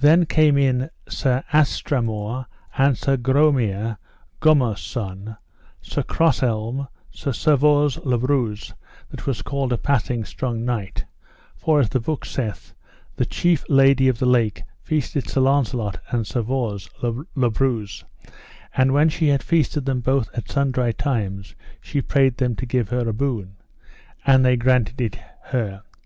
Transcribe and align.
Then 0.00 0.24
came 0.24 0.56
in 0.56 0.88
Sir 1.06 1.44
Astamor, 1.52 2.46
and 2.78 2.96
Sir 2.96 3.18
Gromere, 3.18 3.98
Grummor's 4.40 4.80
son, 4.80 5.36
Sir 5.82 6.02
Crosselm, 6.02 6.88
Sir 7.10 7.30
Servause 7.32 8.02
le 8.06 8.16
Breuse, 8.16 8.72
that 9.10 9.26
was 9.26 9.42
called 9.42 9.70
a 9.70 9.76
passing 9.76 10.24
strong 10.24 10.64
knight, 10.64 11.04
for 11.56 11.78
as 11.78 11.90
the 11.90 12.00
book 12.00 12.24
saith, 12.24 12.72
the 13.16 13.26
chief 13.26 13.66
Lady 13.68 14.08
of 14.08 14.18
the 14.18 14.24
Lake 14.24 14.62
feasted 14.80 15.28
Sir 15.28 15.42
Launcelot 15.42 16.00
and 16.08 16.24
Servause 16.24 16.88
le 17.02 17.50
Breuse, 17.50 18.02
and 18.74 18.92
when 18.94 19.10
she 19.10 19.28
had 19.28 19.42
feasted 19.42 19.84
them 19.84 20.00
both 20.00 20.30
at 20.32 20.50
sundry 20.50 20.94
times 20.94 21.54
she 21.82 22.00
prayed 22.00 22.38
them 22.38 22.56
to 22.56 22.64
give 22.64 22.88
her 22.88 23.06
a 23.06 23.12
boon. 23.12 23.56
And 24.24 24.42
they 24.42 24.56
granted 24.56 24.98
it 25.02 25.18
her. 25.48 25.82